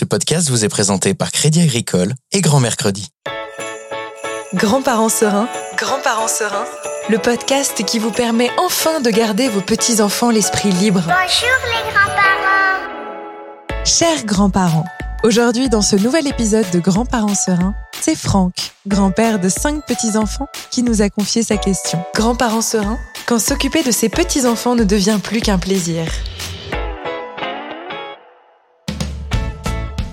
[0.00, 3.10] Ce podcast vous est présenté par Crédit Agricole et Grand Mercredi.
[4.54, 6.64] Grands-parents sereins, grands-parents sereins,
[7.10, 11.02] le podcast qui vous permet enfin de garder vos petits-enfants l'esprit libre.
[11.02, 13.84] Bonjour les grands-parents.
[13.84, 14.86] Chers grands-parents,
[15.22, 20.82] aujourd'hui dans ce nouvel épisode de Grands-parents sereins, c'est Franck, grand-père de cinq petits-enfants, qui
[20.82, 22.02] nous a confié sa question.
[22.14, 26.06] Grands-parents sereins, quand s'occuper de ses petits-enfants ne devient plus qu'un plaisir.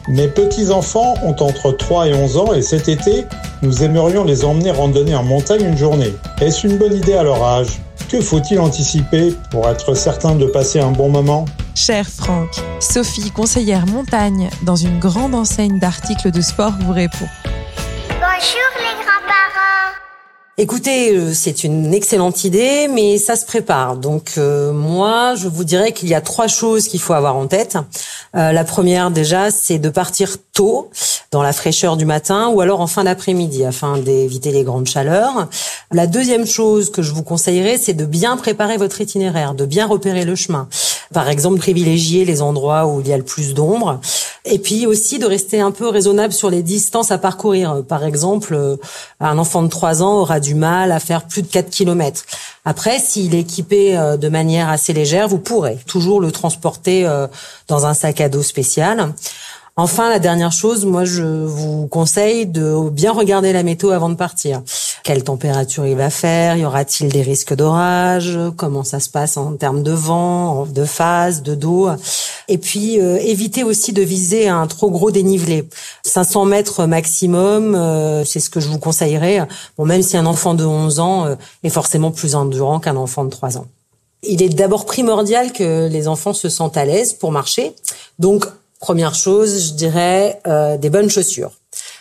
[0.07, 3.25] Mes petits-enfants ont entre 3 et 11 ans et cet été,
[3.61, 6.13] nous aimerions les emmener randonner en montagne une journée.
[6.39, 7.81] Est-ce une bonne idée à leur âge?
[8.07, 11.43] Que faut-il anticiper pour être certain de passer un bon moment?
[11.75, 17.27] Cher Franck, Sophie, conseillère montagne dans une grande enseigne d'articles de sport, vous répond.
[18.09, 18.66] Bonjour.
[20.59, 23.95] Écoutez, euh, c'est une excellente idée, mais ça se prépare.
[23.95, 27.45] Donc euh, moi, je vous dirais qu'il y a trois choses qu'il faut avoir en
[27.45, 27.77] tête.
[28.35, 30.89] Euh, la première déjà, c'est de partir tôt,
[31.29, 35.47] dans la fraîcheur du matin, ou alors en fin d'après-midi, afin d'éviter les grandes chaleurs.
[35.91, 39.85] La deuxième chose que je vous conseillerais, c'est de bien préparer votre itinéraire, de bien
[39.85, 40.67] repérer le chemin.
[41.13, 43.99] Par exemple, privilégier les endroits où il y a le plus d'ombre.
[44.49, 47.83] Et puis aussi de rester un peu raisonnable sur les distances à parcourir.
[47.87, 48.77] Par exemple, euh,
[49.19, 52.23] un enfant de 3 ans aura du mal à faire plus de 4 km.
[52.65, 57.27] Après, s'il est équipé euh, de manière assez légère, vous pourrez toujours le transporter euh,
[57.67, 59.13] dans un sac à dos spécial.
[59.79, 64.15] Enfin, la dernière chose, moi, je vous conseille de bien regarder la météo avant de
[64.15, 64.61] partir.
[65.07, 69.53] Quelle température il va faire Y aura-t-il des risques d'orage Comment ça se passe en
[69.53, 71.87] termes de vent, de phase, de dos
[72.49, 75.63] Et puis, euh, évitez aussi de viser un trop gros dénivelé.
[76.03, 79.47] 500 mètres maximum, euh, c'est ce que je vous conseillerais.
[79.77, 83.23] Bon, même si un enfant de 11 ans euh, est forcément plus endurant qu'un enfant
[83.23, 83.67] de 3 ans.
[84.23, 87.73] Il est d'abord primordial que les enfants se sentent à l'aise pour marcher.
[88.19, 88.45] Donc,
[88.79, 91.51] Première chose, je dirais euh, des bonnes chaussures.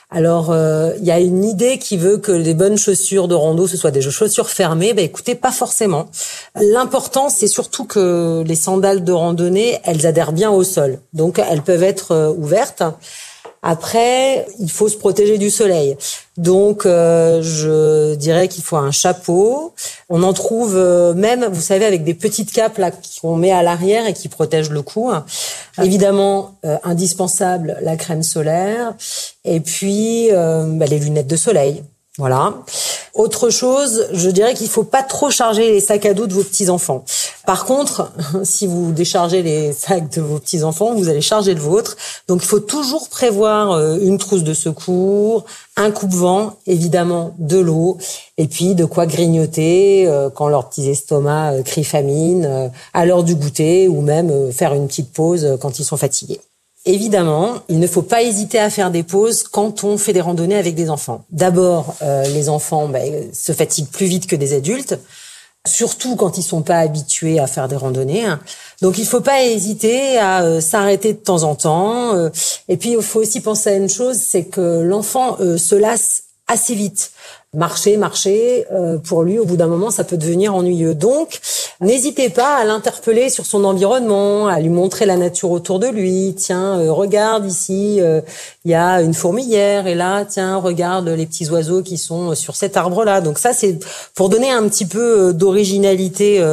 [0.08, 3.66] Alors, euh, il y a une idée qui veut que les bonnes chaussures de rando,
[3.66, 4.94] ce soit des chaussures fermées.
[4.94, 6.06] Ben, écoutez, pas forcément.
[6.54, 11.00] L'important, c'est surtout que les sandales de randonnée, elles adhèrent bien au sol.
[11.12, 12.84] Donc, elles peuvent être euh, ouvertes.
[13.62, 15.96] Après, il faut se protéger du soleil.
[16.36, 19.74] Donc, euh, je dirais qu'il faut un chapeau.
[20.08, 22.90] On en trouve euh, même, vous savez, avec des petites capes là
[23.20, 25.10] qu'on met à l'arrière et qui protègent le cou.
[25.82, 28.94] Évidemment, euh, indispensable la crème solaire
[29.44, 31.82] et puis bah, les lunettes de soleil.
[32.18, 32.54] Voilà.
[33.16, 36.42] Autre chose, je dirais qu'il faut pas trop charger les sacs à dos de vos
[36.42, 37.02] petits enfants.
[37.46, 38.12] Par contre,
[38.44, 41.96] si vous déchargez les sacs de vos petits enfants, vous allez charger le vôtre.
[42.28, 47.96] Donc il faut toujours prévoir euh, une trousse de secours, un coupe-vent, évidemment de l'eau,
[48.36, 53.24] et puis de quoi grignoter euh, quand leurs petits estomacs euh, crient famine, à l'heure
[53.24, 56.40] du goûter, ou même faire une petite pause quand ils sont fatigués.
[56.88, 60.56] Évidemment, il ne faut pas hésiter à faire des pauses quand on fait des randonnées
[60.56, 61.24] avec des enfants.
[61.30, 64.96] D'abord, euh, les enfants ben, se fatiguent plus vite que des adultes,
[65.66, 68.24] surtout quand ils sont pas habitués à faire des randonnées.
[68.82, 72.14] Donc, il faut pas hésiter à euh, s'arrêter de temps en temps.
[72.14, 72.28] Euh,
[72.68, 76.74] et puis, il faut aussi penser à une chose, c'est que l'enfant se lasse assez
[76.74, 77.12] vite
[77.56, 80.94] marcher, marcher, euh, pour lui, au bout d'un moment, ça peut devenir ennuyeux.
[80.94, 81.40] Donc,
[81.80, 86.34] n'hésitez pas à l'interpeller sur son environnement, à lui montrer la nature autour de lui.
[86.36, 88.20] Tiens, euh, regarde ici, euh,
[88.66, 92.54] il y a une fourmilière, et là, tiens, regarde les petits oiseaux qui sont sur
[92.54, 93.22] cet arbre-là.
[93.22, 93.78] Donc ça, c'est
[94.14, 96.44] pour donner un petit peu d'originalité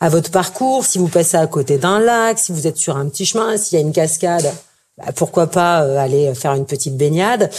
[0.00, 0.84] à votre parcours.
[0.84, 3.78] Si vous passez à côté d'un lac, si vous êtes sur un petit chemin, s'il
[3.78, 4.52] y a une cascade,
[4.96, 7.50] bah, pourquoi pas aller faire une petite baignade.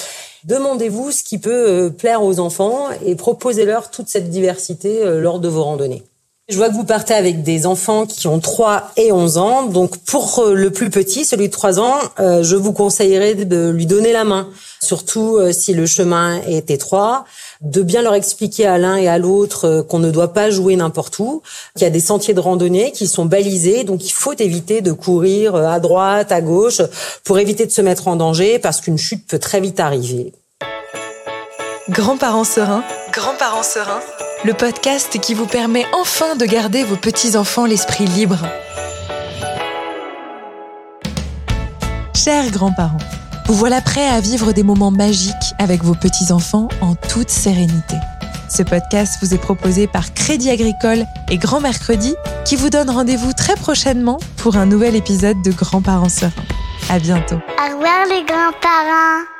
[0.45, 5.39] Demandez-vous ce qui peut euh, plaire aux enfants et proposez-leur toute cette diversité euh, lors
[5.39, 6.03] de vos randonnées.
[6.50, 9.64] Je vois que vous partez avec des enfants qui ont 3 et 11 ans.
[9.68, 13.86] Donc pour euh, le plus petit, celui de 3 ans, je vous conseillerais de lui
[13.86, 14.50] donner la main.
[14.82, 17.26] Surtout si le chemin est étroit,
[17.62, 21.20] de bien leur expliquer à l'un et à l'autre qu'on ne doit pas jouer n'importe
[21.20, 21.42] où,
[21.76, 24.92] qu'il y a des sentiers de randonnée qui sont balisés, donc il faut éviter de
[24.92, 26.81] courir à droite, à gauche,
[27.26, 30.31] pour éviter de se mettre en danger, parce qu'une chute peut très vite arriver.
[31.89, 34.01] Grands-parents sereins, grands-parents sereins,
[34.45, 38.45] le podcast qui vous permet enfin de garder vos petits-enfants l'esprit libre.
[42.15, 43.00] Chers grands-parents,
[43.47, 47.95] vous voilà prêts à vivre des moments magiques avec vos petits-enfants en toute sérénité.
[48.50, 52.13] Ce podcast vous est proposé par Crédit Agricole et Grand Mercredi
[52.45, 56.33] qui vous donne rendez-vous très prochainement pour un nouvel épisode de Grands-parents sereins.
[56.88, 57.38] À bientôt.
[57.57, 59.38] Au revoir les grands-parents.